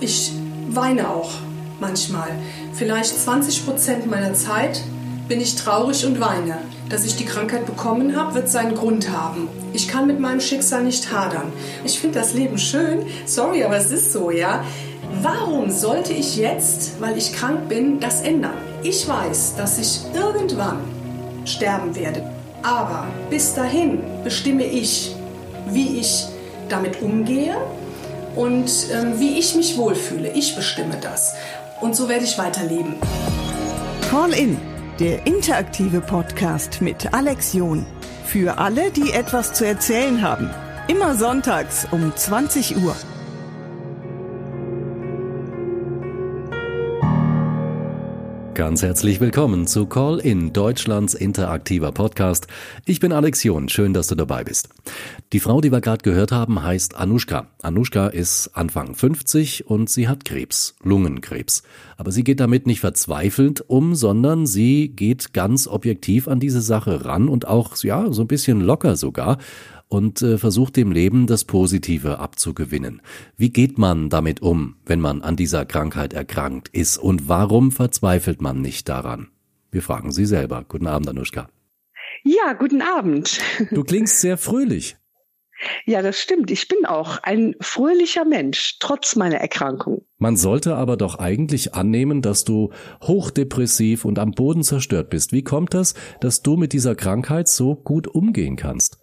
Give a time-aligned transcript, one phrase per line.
[0.00, 0.32] Ich
[0.68, 1.30] weine auch
[1.80, 2.28] manchmal.
[2.74, 4.82] Vielleicht 20 Prozent meiner Zeit
[5.26, 6.58] bin ich traurig und weine.
[6.90, 9.48] Dass ich die Krankheit bekommen habe, wird seinen Grund haben.
[9.72, 11.50] Ich kann mit meinem Schicksal nicht hadern.
[11.84, 13.06] Ich finde das Leben schön.
[13.24, 14.64] Sorry, aber es ist so, ja.
[15.22, 18.58] Warum sollte ich jetzt, weil ich krank bin, das ändern?
[18.82, 20.78] Ich weiß, dass ich irgendwann
[21.46, 22.22] sterben werde.
[22.62, 25.16] Aber bis dahin bestimme ich,
[25.70, 26.26] wie ich
[26.68, 27.56] damit umgehe
[28.36, 30.30] und ähm, wie ich mich wohlfühle.
[30.32, 31.34] Ich bestimme das.
[31.80, 32.94] Und so werde ich weiterleben.
[34.10, 34.56] Call in,
[35.00, 37.84] der interaktive Podcast mit Alex John.
[38.24, 40.50] Für alle, die etwas zu erzählen haben.
[40.88, 42.94] Immer sonntags um 20 Uhr.
[48.56, 52.46] Ganz herzlich willkommen zu Call in Deutschlands interaktiver Podcast.
[52.86, 54.70] Ich bin Alex John, schön, dass du dabei bist.
[55.34, 57.48] Die Frau, die wir gerade gehört haben, heißt Anushka.
[57.60, 61.64] Anushka ist Anfang 50 und sie hat Krebs, Lungenkrebs.
[61.98, 67.04] Aber sie geht damit nicht verzweifelt um, sondern sie geht ganz objektiv an diese Sache
[67.04, 69.36] ran und auch, ja, so ein bisschen locker sogar
[69.88, 73.02] und äh, versucht dem Leben das Positive abzugewinnen.
[73.36, 78.40] Wie geht man damit um, wenn man an dieser Krankheit erkrankt ist und warum verzweifelt
[78.40, 79.28] man nicht daran?
[79.70, 80.64] Wir fragen Sie selber.
[80.66, 81.48] Guten Abend, Anushka.
[82.24, 83.40] Ja, guten Abend.
[83.70, 84.96] Du klingst sehr fröhlich.
[85.86, 86.50] Ja, das stimmt.
[86.50, 90.04] Ich bin auch ein fröhlicher Mensch, trotz meiner Erkrankung.
[90.18, 95.32] Man sollte aber doch eigentlich annehmen, dass du hochdepressiv und am Boden zerstört bist.
[95.32, 98.98] Wie kommt das, dass du mit dieser Krankheit so gut umgehen kannst?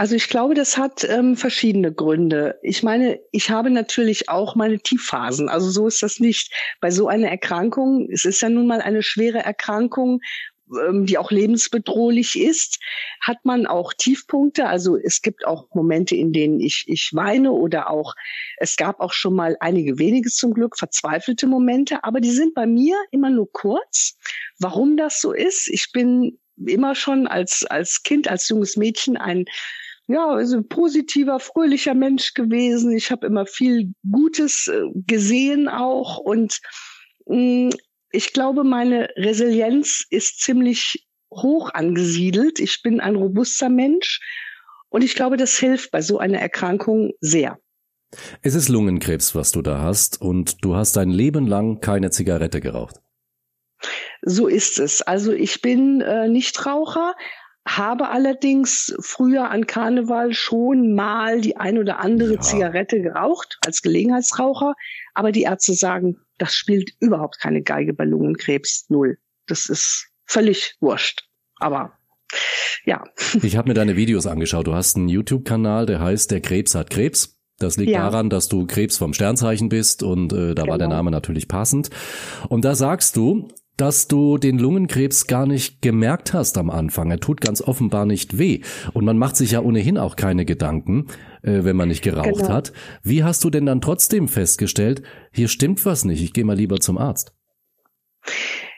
[0.00, 2.58] Also ich glaube, das hat ähm, verschiedene Gründe.
[2.62, 5.50] Ich meine, ich habe natürlich auch meine Tiefphasen.
[5.50, 6.54] Also so ist das nicht.
[6.80, 10.22] Bei so einer Erkrankung, es ist ja nun mal eine schwere Erkrankung,
[10.88, 12.78] ähm, die auch lebensbedrohlich ist,
[13.20, 14.68] hat man auch Tiefpunkte.
[14.68, 18.14] Also es gibt auch Momente, in denen ich, ich weine oder auch,
[18.56, 22.64] es gab auch schon mal einige wenige zum Glück verzweifelte Momente, aber die sind bei
[22.64, 24.16] mir immer nur kurz.
[24.58, 25.68] Warum das so ist?
[25.68, 29.44] Ich bin immer schon als, als Kind, als junges Mädchen ein
[30.10, 32.92] ja, also positiver, fröhlicher Mensch gewesen.
[32.92, 36.60] Ich habe immer viel Gutes äh, gesehen auch und
[37.26, 37.70] mh, mm,
[38.12, 42.58] ich glaube, meine Resilienz ist ziemlich hoch angesiedelt.
[42.58, 44.20] Ich bin ein robuster Mensch
[44.88, 47.60] und ich glaube, das hilft bei so einer Erkrankung sehr.
[48.42, 52.60] Es ist Lungenkrebs, was du da hast und du hast dein Leben lang keine Zigarette
[52.60, 52.96] geraucht.
[54.22, 55.02] So ist es.
[55.02, 57.14] Also ich bin äh, Nichtraucher,
[57.66, 62.40] habe allerdings früher an Karneval schon mal die ein oder andere ja.
[62.40, 64.74] Zigarette geraucht als Gelegenheitsraucher,
[65.14, 69.18] aber die Ärzte sagen, das spielt überhaupt keine Geige bei Lungenkrebs, null.
[69.46, 71.28] Das ist völlig wurscht.
[71.56, 71.98] Aber
[72.84, 73.04] ja.
[73.42, 74.66] Ich habe mir deine Videos angeschaut.
[74.66, 77.36] Du hast einen YouTube-Kanal, der heißt Der Krebs hat Krebs.
[77.58, 78.00] Das liegt ja.
[78.04, 80.72] daran, dass du Krebs vom Sternzeichen bist und äh, da genau.
[80.72, 80.96] war der genau.
[80.96, 81.90] Name natürlich passend.
[82.48, 83.48] Und da sagst du,
[83.80, 87.10] dass du den Lungenkrebs gar nicht gemerkt hast am Anfang.
[87.10, 88.60] Er tut ganz offenbar nicht weh.
[88.92, 91.06] Und man macht sich ja ohnehin auch keine Gedanken,
[91.42, 92.50] äh, wenn man nicht geraucht genau.
[92.50, 92.74] hat.
[93.02, 95.02] Wie hast du denn dann trotzdem festgestellt,
[95.32, 97.32] hier stimmt was nicht, ich gehe mal lieber zum Arzt?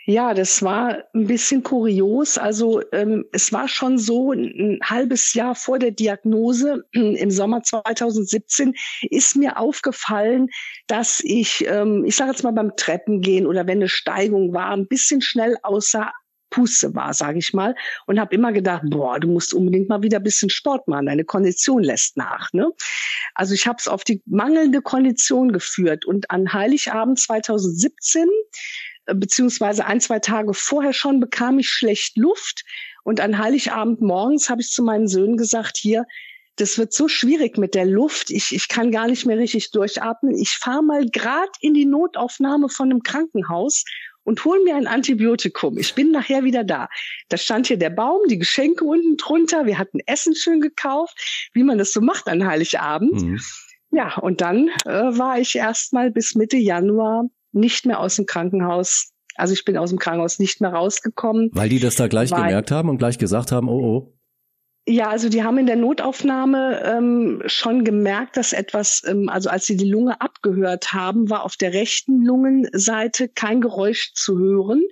[0.05, 2.37] Ja, das war ein bisschen kurios.
[2.37, 8.75] Also ähm, es war schon so, ein halbes Jahr vor der Diagnose im Sommer 2017
[9.11, 10.49] ist mir aufgefallen,
[10.89, 14.89] dass ich, ähm, ich sage jetzt mal beim Treppengehen oder wenn eine Steigung war, ein
[14.89, 16.11] bisschen schnell außer
[16.51, 17.75] Puste war, sage ich mal,
[18.07, 21.25] und habe immer gedacht, boah, du musst unbedingt mal wieder ein bisschen Sport machen, deine
[21.25, 22.53] Kondition lässt nach.
[22.53, 22.71] Ne?
[23.35, 28.29] Also ich habe es auf die mangelnde Kondition geführt und an Heiligabend 2017
[29.15, 32.65] beziehungsweise ein, zwei Tage vorher schon bekam ich schlecht Luft.
[33.05, 36.05] Und an Heiligabend morgens habe ich zu meinen Söhnen gesagt, hier,
[36.57, 38.31] das wird so schwierig mit der Luft.
[38.31, 40.37] Ich, ich kann gar nicht mehr richtig durchatmen.
[40.37, 43.85] Ich fahre mal grad in die Notaufnahme von einem Krankenhaus
[44.25, 45.79] und hol mir ein Antibiotikum.
[45.79, 46.89] Ich bin nachher wieder da.
[47.29, 49.67] Da stand hier der Baum, die Geschenke unten drunter.
[49.67, 53.23] Wir hatten Essen schön gekauft, wie man das so macht an Heiligabend.
[53.23, 53.41] Mhm.
[53.91, 58.27] Ja, und dann äh, war ich erst mal bis Mitte Januar nicht mehr aus dem
[58.27, 59.11] Krankenhaus.
[59.37, 61.51] Also ich bin aus dem Krankenhaus nicht mehr rausgekommen.
[61.53, 64.19] Weil die das da gleich weil, gemerkt haben und gleich gesagt haben, oh oh.
[64.85, 69.65] Ja, also die haben in der Notaufnahme ähm, schon gemerkt, dass etwas, ähm, also als
[69.67, 74.83] sie die Lunge abgehört haben, war auf der rechten Lungenseite kein Geräusch zu hören.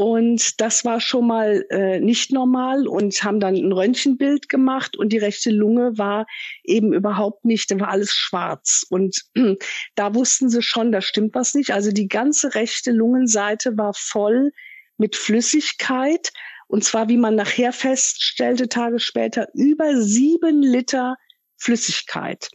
[0.00, 5.12] Und das war schon mal äh, nicht normal und haben dann ein Röntgenbild gemacht und
[5.12, 6.26] die rechte Lunge war
[6.64, 8.86] eben überhaupt nicht, da war alles schwarz.
[8.88, 9.26] Und
[9.96, 11.74] da wussten sie schon, da stimmt was nicht.
[11.74, 14.52] Also die ganze rechte Lungenseite war voll
[14.96, 16.32] mit Flüssigkeit.
[16.66, 21.16] Und zwar, wie man nachher feststellte, Tage später, über sieben Liter
[21.58, 22.48] Flüssigkeit.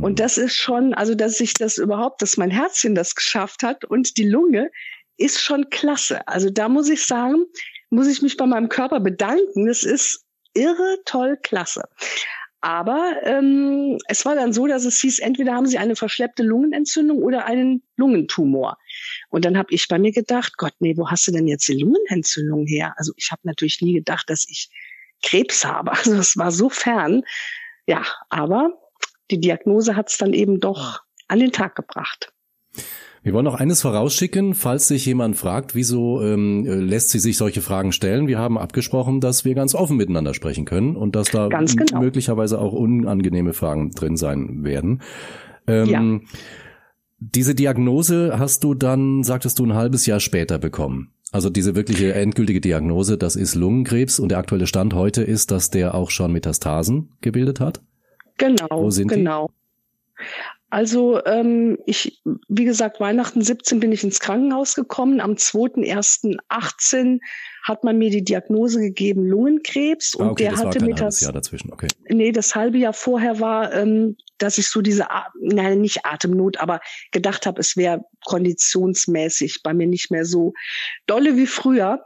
[0.00, 0.16] Und mhm.
[0.16, 4.16] das ist schon, also dass sich das überhaupt, dass mein Herzchen das geschafft hat und
[4.16, 4.70] die Lunge,
[5.16, 6.26] ist schon klasse.
[6.26, 7.44] Also da muss ich sagen,
[7.90, 9.66] muss ich mich bei meinem Körper bedanken.
[9.66, 10.24] Das ist
[10.54, 11.84] irre, toll, klasse.
[12.60, 17.22] Aber ähm, es war dann so, dass es hieß, entweder haben sie eine verschleppte Lungenentzündung
[17.22, 18.78] oder einen Lungentumor.
[19.28, 21.78] Und dann habe ich bei mir gedacht, Gott, nee, wo hast du denn jetzt die
[21.78, 22.94] Lungenentzündung her?
[22.96, 24.70] Also ich habe natürlich nie gedacht, dass ich
[25.22, 25.92] Krebs habe.
[25.94, 27.22] Also es war so fern.
[27.86, 28.70] Ja, aber
[29.30, 32.32] die Diagnose hat es dann eben doch an den Tag gebracht.
[33.24, 37.62] Wir wollen noch eines vorausschicken, falls sich jemand fragt, wieso ähm, lässt sie sich solche
[37.62, 38.28] Fragen stellen.
[38.28, 42.00] Wir haben abgesprochen, dass wir ganz offen miteinander sprechen können und dass da genau.
[42.00, 45.00] möglicherweise auch unangenehme Fragen drin sein werden.
[45.66, 46.20] Ähm, ja.
[47.18, 51.14] Diese Diagnose hast du dann, sagtest du, ein halbes Jahr später bekommen.
[51.32, 55.70] Also diese wirkliche endgültige Diagnose, das ist Lungenkrebs und der aktuelle Stand heute ist, dass
[55.70, 57.80] der auch schon Metastasen gebildet hat.
[58.36, 58.68] Genau.
[58.70, 59.48] Wo sind genau.
[59.48, 60.24] Die?
[60.74, 65.20] Also ähm, ich, wie gesagt, Weihnachten 17 bin ich ins Krankenhaus gekommen.
[65.20, 67.20] Am 2.1.18
[67.64, 71.32] hat man mir die Diagnose gegeben Lungenkrebs und ah, okay, der hatte mir das Jahr
[71.32, 71.72] dazwischen.
[71.72, 71.88] Okay.
[72.08, 75.06] Nee, das halbe Jahr vorher war ähm, dass ich so diese,
[75.40, 76.80] nein, nicht Atemnot, aber
[77.12, 80.52] gedacht habe, es wäre konditionsmäßig bei mir nicht mehr so
[81.06, 82.04] dolle wie früher,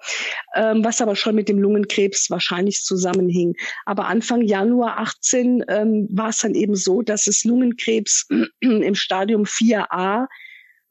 [0.54, 3.54] ähm, was aber schon mit dem Lungenkrebs wahrscheinlich zusammenhing.
[3.86, 8.28] Aber Anfang Januar 18 ähm, war es dann eben so, dass es Lungenkrebs
[8.60, 10.26] im Stadium 4a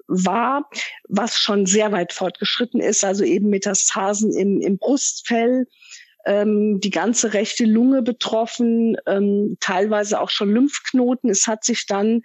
[0.07, 0.69] war,
[1.07, 5.67] was schon sehr weit fortgeschritten ist, also eben Metastasen im, im Brustfell,
[6.25, 11.29] ähm, die ganze rechte Lunge betroffen, ähm, teilweise auch schon Lymphknoten.
[11.29, 12.21] Es hat sich dann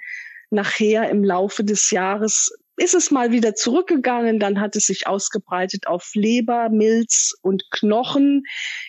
[0.50, 5.86] nachher im Laufe des Jahres ist es mal wieder zurückgegangen, dann hat es sich ausgebreitet
[5.86, 8.44] auf Leber, Milz und Knochen.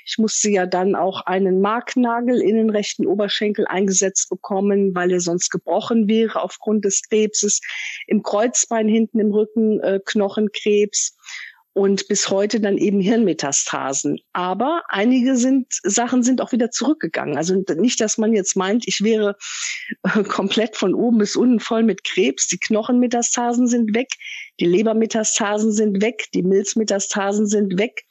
[0.06, 5.20] Ich musste ja dann auch einen Marknagel in den rechten Oberschenkel eingesetzt bekommen, weil er
[5.20, 7.60] sonst gebrochen wäre aufgrund des Krebses.
[8.08, 11.18] Im Kreuzbein hinten im Rücken äh, Knochenkrebs
[11.74, 14.20] und bis heute dann eben Hirnmetastasen.
[14.32, 17.36] Aber einige sind, Sachen sind auch wieder zurückgegangen.
[17.36, 19.36] Also nicht, dass man jetzt meint, ich wäre
[20.04, 22.48] äh, komplett von oben bis unten voll mit Krebs.
[22.48, 24.10] Die Knochenmetastasen sind weg,
[24.60, 28.04] die Lebermetastasen sind weg, die Milzmetastasen sind weg.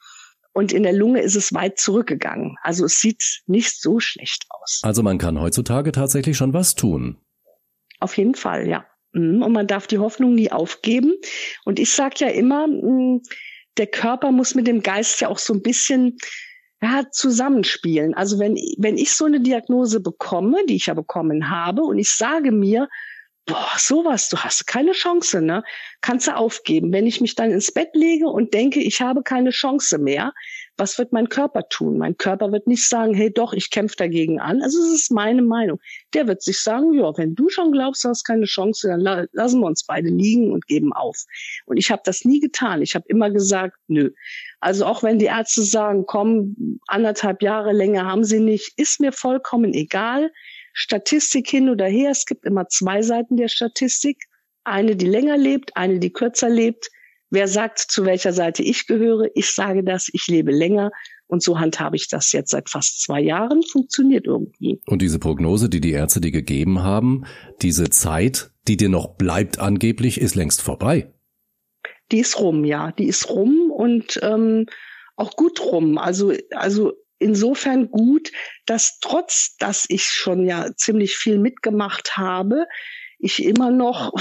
[0.54, 2.56] Und in der Lunge ist es weit zurückgegangen.
[2.62, 4.80] Also es sieht nicht so schlecht aus.
[4.82, 7.16] Also man kann heutzutage tatsächlich schon was tun.
[8.00, 8.84] Auf jeden Fall, ja.
[9.12, 9.42] Mhm.
[9.42, 11.14] Und man darf die Hoffnung nie aufgeben.
[11.64, 13.22] Und ich sage ja immer, mm,
[13.78, 16.16] der Körper muss mit dem Geist ja auch so ein bisschen
[16.82, 18.14] ja, zusammenspielen.
[18.14, 22.10] Also wenn, wenn ich so eine Diagnose bekomme, die ich ja bekommen habe, und ich
[22.10, 22.88] sage mir,
[23.46, 25.62] boah, sowas, du hast keine Chance, ne?
[26.00, 26.92] Kannst du aufgeben.
[26.92, 30.32] Wenn ich mich dann ins Bett lege und denke, ich habe keine Chance mehr,
[30.76, 31.98] was wird mein Körper tun?
[31.98, 34.62] Mein Körper wird nicht sagen, hey doch, ich kämpfe dagegen an.
[34.62, 35.78] Also es ist meine Meinung.
[36.14, 39.26] Der wird sich sagen, ja, wenn du schon glaubst, du hast keine Chance, dann la
[39.32, 41.24] lassen wir uns beide liegen und geben auf.
[41.66, 42.82] Und ich habe das nie getan.
[42.82, 44.10] Ich habe immer gesagt, nö.
[44.60, 49.12] Also auch wenn die Ärzte sagen, komm, anderthalb Jahre länger haben sie nicht, ist mir
[49.12, 50.32] vollkommen egal.
[50.72, 52.10] Statistik hin oder her.
[52.10, 54.24] Es gibt immer zwei Seiten der Statistik.
[54.64, 56.88] Eine, die länger lebt, eine, die kürzer lebt.
[57.32, 59.30] Wer sagt, zu welcher Seite ich gehöre?
[59.34, 60.90] Ich sage das, ich lebe länger.
[61.26, 63.62] Und so handhabe ich das jetzt seit fast zwei Jahren.
[63.62, 64.82] Funktioniert irgendwie.
[64.84, 67.24] Und diese Prognose, die die Ärzte dir gegeben haben,
[67.62, 71.10] diese Zeit, die dir noch bleibt angeblich, ist längst vorbei.
[72.10, 72.92] Die ist rum, ja.
[72.92, 74.66] Die ist rum und ähm,
[75.16, 75.96] auch gut rum.
[75.96, 78.30] Also, also insofern gut,
[78.66, 82.66] dass trotz, dass ich schon ja ziemlich viel mitgemacht habe,
[83.22, 84.12] ich immer noch,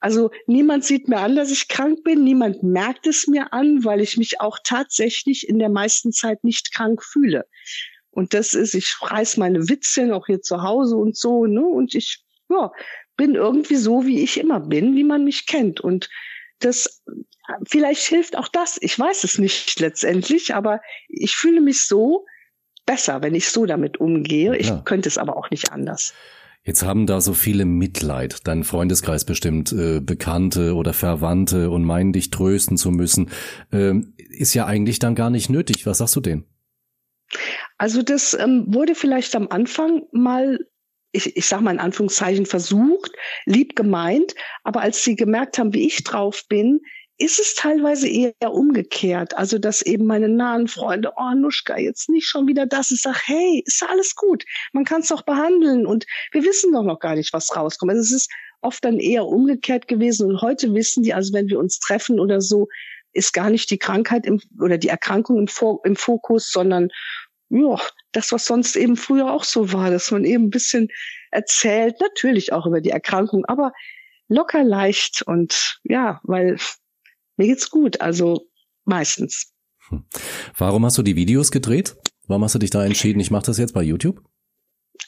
[0.00, 4.00] also niemand sieht mir an, dass ich krank bin, niemand merkt es mir an, weil
[4.00, 7.46] ich mich auch tatsächlich in der meisten Zeit nicht krank fühle.
[8.10, 11.64] Und das ist, ich reiß meine Witzchen auch hier zu Hause und so, ne?
[11.64, 12.72] Und ich, ja,
[13.16, 15.80] bin irgendwie so, wie ich immer bin, wie man mich kennt.
[15.80, 16.08] Und
[16.58, 17.02] das,
[17.68, 18.78] vielleicht hilft auch das.
[18.80, 22.24] Ich weiß es nicht letztendlich, aber ich fühle mich so
[22.86, 24.56] besser, wenn ich so damit umgehe.
[24.56, 24.80] Ich ja.
[24.84, 26.14] könnte es aber auch nicht anders.
[26.64, 32.12] Jetzt haben da so viele Mitleid, dein Freundeskreis bestimmt, äh, Bekannte oder Verwandte und meinen
[32.12, 33.30] dich trösten zu müssen.
[33.72, 35.86] Ähm, ist ja eigentlich dann gar nicht nötig.
[35.86, 36.44] Was sagst du denen?
[37.78, 40.58] Also das ähm, wurde vielleicht am Anfang mal
[41.12, 43.12] ich, ich sage mal in Anführungszeichen versucht,
[43.46, 46.80] lieb gemeint, aber als sie gemerkt haben, wie ich drauf bin,
[47.18, 49.36] ist es teilweise eher umgekehrt.
[49.36, 52.92] Also, dass eben meine nahen Freunde, oh, Nuschka, jetzt nicht schon wieder das.
[52.92, 54.44] Ich sage, hey, ist alles gut.
[54.72, 57.90] Man kann es doch behandeln und wir wissen doch noch gar nicht, was rauskommt.
[57.90, 61.58] Also, es ist oft dann eher umgekehrt gewesen und heute wissen die, also wenn wir
[61.58, 62.68] uns treffen oder so,
[63.12, 65.48] ist gar nicht die Krankheit im, oder die Erkrankung im,
[65.84, 66.88] im Fokus, sondern
[67.50, 67.80] ja,
[68.12, 70.88] das, was sonst eben früher auch so war, dass man eben ein bisschen
[71.30, 73.72] erzählt, natürlich auch über die Erkrankung, aber
[74.28, 76.58] locker leicht und ja, weil
[77.38, 78.46] mir geht's gut, also
[78.84, 79.52] meistens.
[79.88, 80.04] Hm.
[80.56, 81.96] Warum hast du die Videos gedreht?
[82.26, 84.22] Warum hast du dich da entschieden, ich mache das jetzt bei YouTube?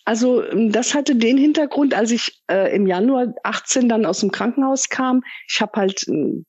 [0.05, 4.31] Also ähm, das hatte den Hintergrund, als ich äh, im Januar 18 dann aus dem
[4.31, 5.23] Krankenhaus kam.
[5.49, 6.47] Ich habe halt einen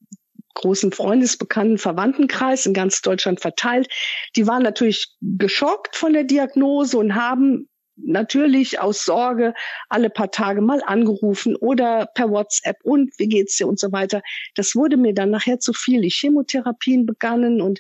[0.54, 3.88] großen Freundesbekannten Verwandtenkreis in ganz Deutschland verteilt.
[4.36, 9.54] Die waren natürlich geschockt von der Diagnose und haben natürlich aus Sorge
[9.90, 14.22] alle paar Tage mal angerufen oder per WhatsApp und wie geht's dir und so weiter.
[14.56, 16.02] Das wurde mir dann nachher zu viel.
[16.02, 17.80] Die Chemotherapien begannen und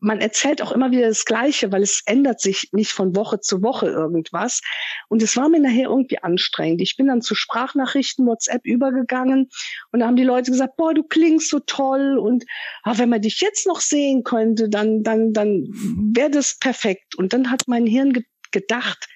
[0.00, 3.62] man erzählt auch immer wieder das Gleiche, weil es ändert sich nicht von Woche zu
[3.62, 4.62] Woche irgendwas.
[5.08, 6.80] Und es war mir nachher irgendwie anstrengend.
[6.80, 9.50] Ich bin dann zu Sprachnachrichten, WhatsApp übergegangen
[9.92, 12.44] und da haben die Leute gesagt, boah, du klingst so toll und
[12.82, 15.68] ah, wenn man dich jetzt noch sehen könnte, dann, dann, dann
[16.14, 17.14] wäre das perfekt.
[17.16, 19.06] Und dann hat mein Hirn ge gedacht,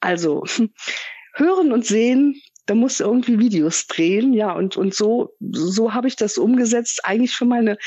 [0.00, 0.44] also
[1.34, 6.16] hören und sehen, da muss irgendwie Videos drehen, ja, und, und so, so habe ich
[6.16, 7.78] das umgesetzt, eigentlich für meine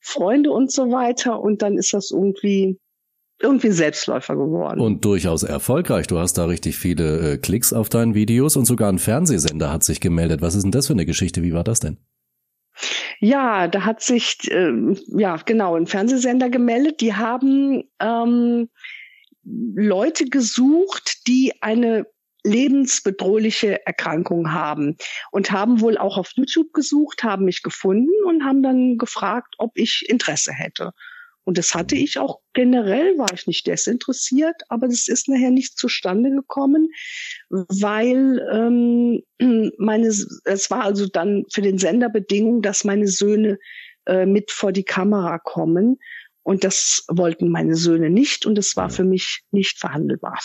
[0.00, 1.40] Freunde und so weiter.
[1.40, 2.78] Und dann ist das irgendwie
[3.40, 4.80] irgendwie Selbstläufer geworden.
[4.80, 6.06] Und durchaus erfolgreich.
[6.06, 9.84] Du hast da richtig viele äh, Klicks auf deinen Videos und sogar ein Fernsehsender hat
[9.84, 10.40] sich gemeldet.
[10.40, 11.42] Was ist denn das für eine Geschichte?
[11.42, 11.98] Wie war das denn?
[13.20, 14.72] Ja, da hat sich äh,
[15.08, 17.00] ja genau ein Fernsehsender gemeldet.
[17.00, 18.68] Die haben ähm,
[19.46, 22.06] Leute gesucht, die eine
[22.44, 24.96] lebensbedrohliche Erkrankung haben
[25.32, 29.72] und haben wohl auch auf YouTube gesucht, haben mich gefunden und haben dann gefragt, ob
[29.74, 30.92] ich Interesse hätte.
[31.44, 35.78] Und das hatte ich auch generell, war ich nicht desinteressiert, aber das ist nachher nicht
[35.78, 36.88] zustande gekommen,
[37.50, 39.22] weil ähm,
[39.78, 43.58] meine, es war also dann für den Sender Bedingung, dass meine Söhne
[44.06, 45.98] äh, mit vor die Kamera kommen.
[46.46, 50.38] Und das wollten meine Söhne nicht und das war für mich nicht verhandelbar.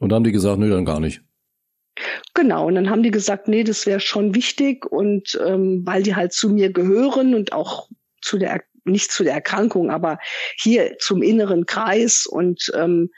[0.00, 1.22] Und dann haben die gesagt, nö, dann gar nicht.
[2.34, 6.16] Genau, und dann haben die gesagt, nee, das wäre schon wichtig und ähm, weil die
[6.16, 7.88] halt zu mir gehören und auch
[8.22, 10.18] zu der, nicht zu der Erkrankung, aber
[10.58, 13.10] hier zum inneren Kreis und ähm,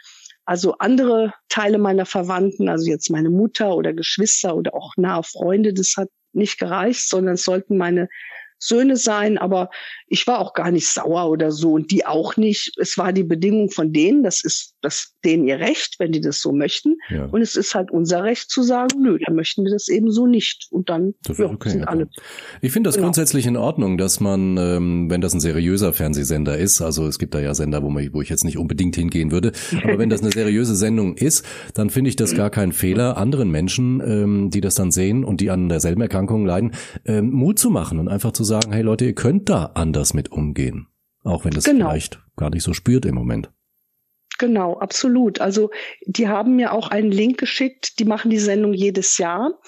[0.45, 5.73] also andere Teile meiner Verwandten, also jetzt meine Mutter oder Geschwister oder auch nahe Freunde,
[5.73, 8.11] das hat nicht gereicht, sondern es sollten meine
[8.59, 9.71] Söhne sein, aber
[10.09, 12.73] ich war auch gar nicht sauer oder so und die auch nicht.
[12.79, 16.41] Es war die Bedingung von denen, das ist das denen ihr Recht, wenn die das
[16.41, 16.99] so möchten.
[17.11, 17.25] Ja.
[17.27, 20.27] Und es ist halt unser Recht zu sagen, nö, dann möchten wir das eben so
[20.27, 20.69] nicht.
[20.71, 22.09] Und dann ja, okay, sind alle.
[22.63, 23.07] Ich finde das genau.
[23.07, 27.35] grundsätzlich in Ordnung, dass man, ähm, wenn das ein seriöser Fernsehsender ist, also es gibt
[27.35, 30.23] da ja Sender, wo, man, wo ich jetzt nicht unbedingt hingehen würde, aber wenn das
[30.23, 31.45] eine seriöse Sendung ist,
[31.75, 35.41] dann finde ich das gar kein Fehler, anderen Menschen, ähm, die das dann sehen und
[35.41, 36.73] die an derselben Erkrankung leiden,
[37.05, 40.31] ähm, Mut zu machen und einfach zu sagen, hey Leute, ihr könnt da anders mit
[40.31, 40.89] umgehen.
[41.25, 41.91] Auch wenn es genau.
[41.91, 43.51] vielleicht gar nicht so spürt im Moment.
[44.39, 45.41] Genau, absolut.
[45.41, 45.71] Also
[46.05, 47.99] die haben mir auch einen Link geschickt.
[47.99, 49.59] Die machen die Sendung jedes Jahr.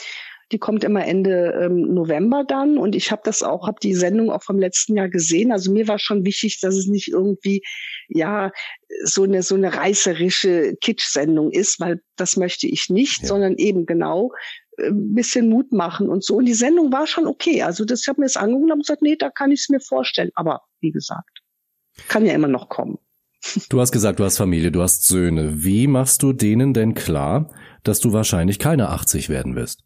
[0.52, 4.30] Die kommt immer Ende ähm, November dann und ich habe das auch, habe die Sendung
[4.30, 5.52] auch vom letzten Jahr gesehen.
[5.52, 7.62] Also mir war schon wichtig, dass es nicht irgendwie
[8.08, 8.50] ja
[9.04, 13.28] so eine so eine reißerische Kitsch-Sendung ist, weil das möchte ich nicht, ja.
[13.28, 14.32] sondern eben genau
[14.78, 16.36] ein bisschen Mut machen und so.
[16.36, 17.62] Und die Sendung war schon okay.
[17.62, 19.80] Also das, ich habe mir das angeguckt und gesagt, nee, da kann ich es mir
[19.80, 20.30] vorstellen.
[20.34, 21.40] Aber wie gesagt,
[22.08, 22.98] kann ja immer noch kommen.
[23.68, 25.62] Du hast gesagt, du hast Familie, du hast Söhne.
[25.64, 27.50] Wie machst du denen denn klar,
[27.84, 29.84] dass du wahrscheinlich keine 80 werden wirst?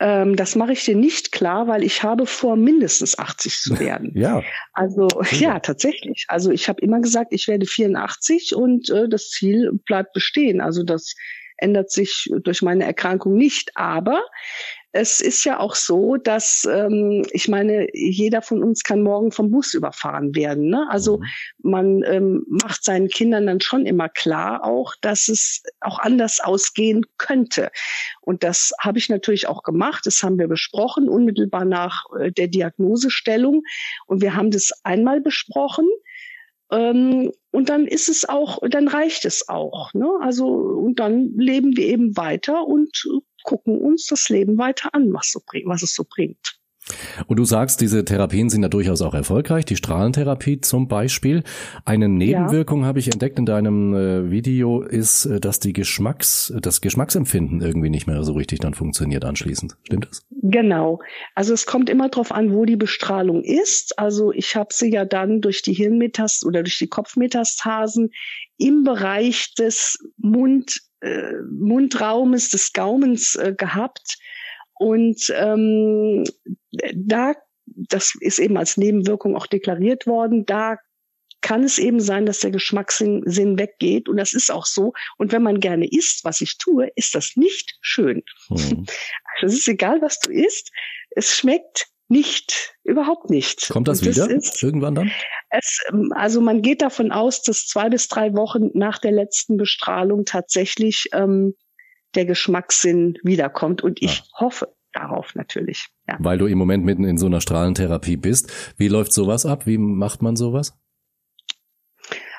[0.00, 4.10] Ähm, das mache ich dir nicht klar, weil ich habe vor, mindestens 80 zu werden.
[4.14, 4.42] ja.
[4.72, 6.24] Also ja, tatsächlich.
[6.28, 10.60] Also ich habe immer gesagt, ich werde 84 und äh, das Ziel bleibt bestehen.
[10.60, 11.14] Also das
[11.62, 13.70] ändert sich durch meine Erkrankung nicht.
[13.76, 14.22] Aber
[14.92, 19.50] es ist ja auch so, dass ähm, ich meine, jeder von uns kann morgen vom
[19.50, 20.68] Bus überfahren werden.
[20.68, 20.86] Ne?
[20.90, 21.24] Also mhm.
[21.62, 27.06] man ähm, macht seinen Kindern dann schon immer klar auch, dass es auch anders ausgehen
[27.16, 27.70] könnte.
[28.20, 30.04] Und das habe ich natürlich auch gemacht.
[30.04, 33.62] Das haben wir besprochen unmittelbar nach äh, der Diagnosestellung.
[34.06, 35.88] Und wir haben das einmal besprochen.
[36.72, 39.92] Ähm, und dann ist es auch, dann reicht es auch.
[39.92, 40.08] Ne?
[40.20, 43.06] Also und dann leben wir eben weiter und
[43.44, 46.61] gucken uns das Leben weiter an, was, so, was es so bringt.
[47.26, 51.42] Und du sagst, diese Therapien sind ja durchaus auch erfolgreich, die Strahlentherapie zum Beispiel.
[51.84, 52.86] Eine Nebenwirkung ja.
[52.86, 57.90] habe ich entdeckt in deinem äh, Video ist, äh, dass die Geschmacks, das Geschmacksempfinden irgendwie
[57.90, 59.76] nicht mehr so richtig dann funktioniert anschließend.
[59.84, 60.22] Stimmt das?
[60.42, 61.00] Genau.
[61.34, 63.98] Also es kommt immer darauf an, wo die Bestrahlung ist.
[63.98, 68.10] Also ich habe sie ja dann durch die Hirnmetastasen oder durch die Kopfmetastasen
[68.58, 74.18] im Bereich des Mund äh, Mundraumes, des Gaumens äh, gehabt.
[74.82, 76.24] Und ähm,
[76.94, 77.34] da,
[77.66, 80.76] das ist eben als Nebenwirkung auch deklariert worden, da
[81.40, 84.08] kann es eben sein, dass der Geschmackssinn weggeht.
[84.08, 84.92] Und das ist auch so.
[85.18, 88.22] Und wenn man gerne isst, was ich tue, ist das nicht schön.
[88.48, 88.86] Mhm.
[89.40, 90.70] Also es ist egal, was du isst.
[91.16, 93.70] Es schmeckt nicht, überhaupt nicht.
[93.70, 95.10] Kommt das, das wieder ist, irgendwann dann?
[95.48, 100.26] Es, also man geht davon aus, dass zwei bis drei Wochen nach der letzten Bestrahlung
[100.26, 101.54] tatsächlich ähm,
[102.14, 103.82] der Geschmackssinn wiederkommt.
[103.82, 104.24] Und ich ja.
[104.40, 105.88] hoffe darauf natürlich.
[106.08, 106.16] Ja.
[106.20, 108.52] Weil du im Moment mitten in so einer Strahlentherapie bist.
[108.76, 109.66] Wie läuft sowas ab?
[109.66, 110.76] Wie macht man sowas?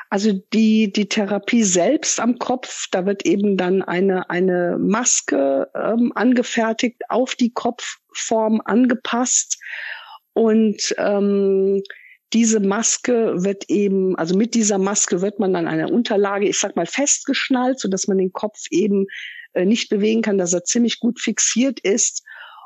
[0.10, 6.12] Also die, die Therapie selbst am Kopf, da wird eben dann eine, eine Maske ähm,
[6.14, 9.60] angefertigt, auf die Kopfform angepasst.
[10.34, 11.82] Und ähm,
[12.32, 16.76] diese Maske wird eben, also mit dieser Maske wird man dann eine Unterlage, ich sag
[16.76, 19.08] mal, festgeschnallt, so dass man den Kopf eben
[19.54, 22.24] äh, nicht bewegen kann, dass er ziemlich gut fixiert ist.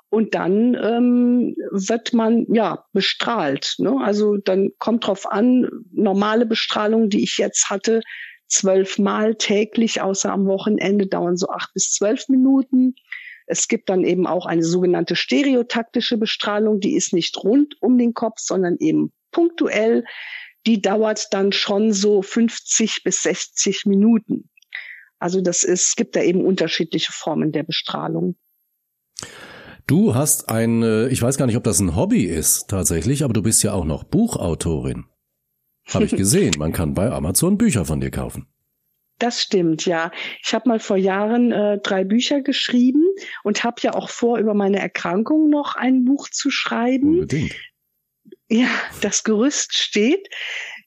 [0.09, 3.75] Und dann ähm, wird man ja bestrahlt.
[3.77, 3.97] Ne?
[4.01, 8.01] Also dann kommt drauf an, normale Bestrahlung, die ich jetzt hatte,
[8.47, 12.95] zwölfmal täglich, außer am Wochenende, dauern so acht bis zwölf Minuten.
[13.45, 18.13] Es gibt dann eben auch eine sogenannte stereotaktische Bestrahlung, die ist nicht rund um den
[18.13, 20.05] Kopf, sondern eben punktuell.
[20.65, 24.49] Die dauert dann schon so 50 bis 60 Minuten.
[25.19, 28.35] Also das ist, gibt da eben unterschiedliche Formen der Bestrahlung.
[29.87, 33.33] Du hast ein, äh, ich weiß gar nicht, ob das ein Hobby ist tatsächlich, aber
[33.33, 35.05] du bist ja auch noch Buchautorin.
[35.87, 36.55] Habe ich gesehen.
[36.57, 38.47] Man kann bei Amazon Bücher von dir kaufen.
[39.19, 40.11] Das stimmt, ja.
[40.45, 43.03] Ich habe mal vor Jahren äh, drei Bücher geschrieben
[43.43, 47.15] und habe ja auch vor, über meine Erkrankung noch ein Buch zu schreiben.
[47.15, 47.55] Unbedingt.
[48.49, 48.69] Ja,
[49.01, 50.29] das Gerüst steht.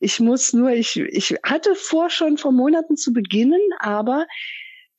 [0.01, 4.27] Ich muss nur, ich, ich hatte vor, schon vor Monaten zu beginnen, aber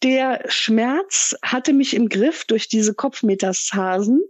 [0.04, 4.22] der Schmerz hatte mich im Griff durch diese Kopfmetastasen,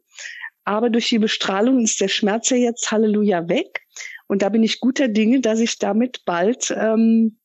[0.63, 3.81] aber durch die Bestrahlung ist der Schmerz ja jetzt Halleluja weg.
[4.27, 7.37] Und da bin ich guter Dinge, dass ich damit bald ähm,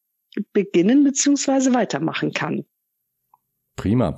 [0.52, 1.74] beginnen bzw.
[1.74, 2.64] weitermachen kann.
[3.74, 4.16] Prima.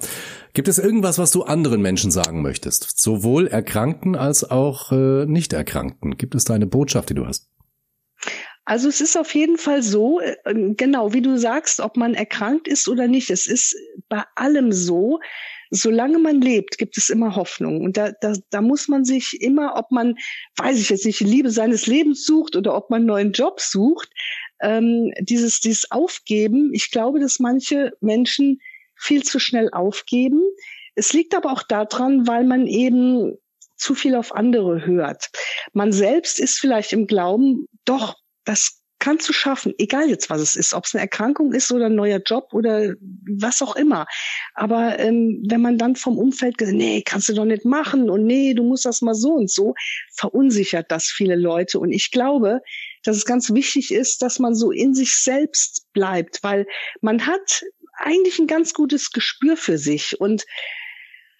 [0.53, 2.99] Gibt es irgendwas, was du anderen Menschen sagen möchtest?
[2.99, 6.17] Sowohl Erkrankten als auch äh, Nicht-Erkrankten.
[6.17, 7.49] Gibt es da eine Botschaft, die du hast?
[8.69, 10.37] Also es ist auf jeden Fall so, äh,
[10.75, 13.31] genau wie du sagst, ob man erkrankt ist oder nicht.
[13.31, 13.75] Es ist
[14.11, 15.21] bei allem so,
[15.71, 17.81] solange man lebt, gibt es immer Hoffnung.
[17.81, 20.17] Und da, da, da muss man sich immer, ob man,
[20.57, 23.59] weiß ich jetzt nicht, die Liebe seines Lebens sucht oder ob man einen neuen Job
[23.59, 24.11] sucht,
[24.61, 26.75] ähm, dieses, dieses Aufgeben.
[26.75, 28.61] Ich glaube, dass manche Menschen
[28.97, 30.43] viel zu schnell aufgeben.
[30.95, 33.33] Es liegt aber auch daran, weil man eben
[33.76, 35.31] zu viel auf andere hört.
[35.73, 38.15] Man selbst ist vielleicht im Glauben, doch,
[38.49, 41.87] das kannst du schaffen, egal jetzt was es ist, ob es eine Erkrankung ist oder
[41.87, 42.95] ein neuer Job oder
[43.39, 44.06] was auch immer.
[44.54, 48.54] Aber ähm, wenn man dann vom Umfeld nee, kannst du doch nicht machen und nee,
[48.54, 49.75] du musst das mal so und so,
[50.17, 51.78] verunsichert das viele Leute.
[51.78, 52.61] Und ich glaube,
[53.04, 56.67] dass es ganz wichtig ist, dass man so in sich selbst bleibt, weil
[57.00, 57.65] man hat
[57.99, 60.45] eigentlich ein ganz gutes Gespür für sich und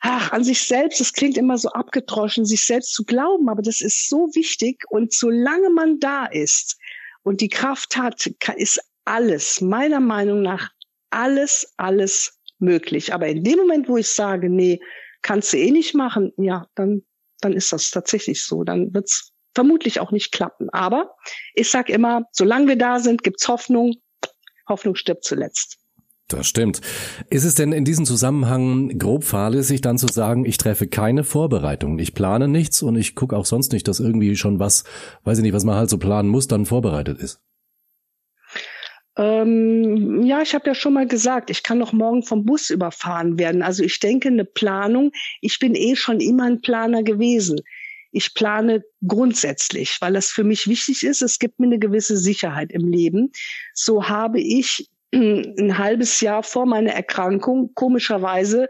[0.01, 3.81] ach, an sich selbst, das klingt immer so abgedroschen, sich selbst zu glauben, aber das
[3.81, 6.79] ist so wichtig und solange man da ist,
[7.29, 10.71] und die Kraft hat, ist alles, meiner Meinung nach,
[11.11, 13.13] alles, alles möglich.
[13.13, 14.81] Aber in dem Moment, wo ich sage, nee,
[15.21, 17.03] kannst du eh nicht machen, ja, dann,
[17.43, 18.65] dann ist das tatsächlich so.
[18.65, 20.71] Dann wird's vermutlich auch nicht klappen.
[20.71, 21.17] Aber
[21.53, 23.97] ich sag immer, solange wir da sind, gibt's Hoffnung.
[24.67, 25.77] Hoffnung stirbt zuletzt.
[26.29, 26.83] Das stimmt.
[27.31, 31.99] Ist es denn in diesem Zusammenhang grob fahrlässig dann zu sagen, ich treffe keine Vorbereitung,
[31.99, 34.85] ich plane nichts und ich gucke auch sonst nicht, dass irgendwie schon was,
[35.25, 37.41] weiß ich nicht, was man halt so planen muss, dann vorbereitet ist?
[39.17, 43.39] Ähm, ja, ich habe ja schon mal gesagt, ich kann noch morgen vom Bus überfahren
[43.39, 43.63] werden.
[43.63, 47.61] Also ich denke, eine Planung, ich bin eh schon immer ein Planer gewesen.
[48.13, 51.23] Ich plane grundsätzlich, weil das für mich wichtig ist.
[51.23, 53.33] Es gibt mir eine gewisse Sicherheit im Leben.
[53.73, 58.69] So habe ich ein halbes Jahr vor meiner Erkrankung komischerweise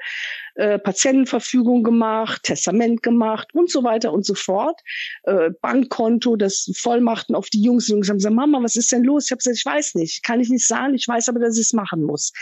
[0.55, 4.81] äh, Patientenverfügung gemacht, Testament gemacht und so weiter und so fort.
[5.25, 7.87] Äh, Bankkonto, das Vollmachten auf die Jungs.
[7.87, 9.27] Die Jungs haben gesagt, Mama, was ist denn los?
[9.27, 10.95] Ich habe gesagt, ich weiß nicht, kann ich nicht sagen.
[10.95, 12.33] Ich weiß aber, dass ich es machen muss.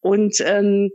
[0.00, 0.90] Und ähm,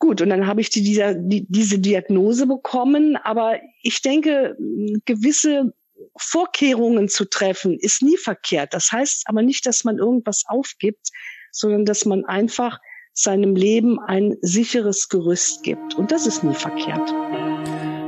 [0.00, 3.16] gut, und dann habe ich die, dieser, die, diese Diagnose bekommen.
[3.16, 4.56] Aber ich denke,
[5.04, 5.72] gewisse
[6.16, 8.74] Vorkehrungen zu treffen, ist nie verkehrt.
[8.74, 11.10] Das heißt aber nicht, dass man irgendwas aufgibt,
[11.52, 12.78] sondern dass man einfach
[13.12, 15.94] seinem Leben ein sicheres Gerüst gibt.
[15.96, 17.12] Und das ist nie verkehrt.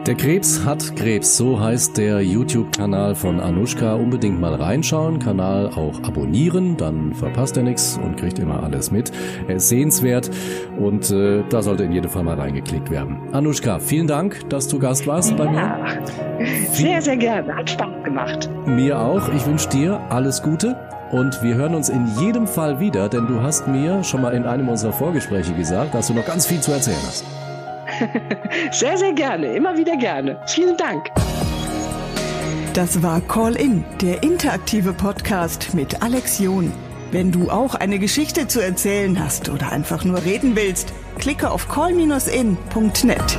[0.06, 3.94] Der Krebs hat Krebs, so heißt der YouTube-Kanal von Anushka.
[3.94, 9.12] Unbedingt mal reinschauen, Kanal auch abonnieren, dann verpasst er nichts und kriegt immer alles mit.
[9.46, 10.30] Er ist sehenswert
[10.78, 13.18] und äh, da sollte in jedem Fall mal reingeklickt werden.
[13.32, 15.98] Anushka, vielen Dank, dass du Gast warst bei mir.
[16.72, 17.54] Sehr, sehr gerne.
[17.54, 18.48] Hat Spaß gemacht.
[18.64, 19.28] Mir auch.
[19.34, 20.76] Ich wünsche dir alles Gute
[21.10, 24.44] und wir hören uns in jedem Fall wieder, denn du hast mir schon mal in
[24.44, 27.24] einem unserer Vorgespräche gesagt, dass du noch ganz viel zu erzählen hast.
[28.72, 30.40] Sehr, sehr gerne, immer wieder gerne.
[30.46, 31.10] Vielen Dank.
[32.72, 36.72] Das war Call In, der interaktive Podcast mit Alex John.
[37.10, 41.68] Wenn du auch eine Geschichte zu erzählen hast oder einfach nur reden willst, klicke auf
[41.68, 43.38] call-in.net.